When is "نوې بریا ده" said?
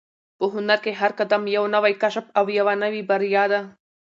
2.83-3.61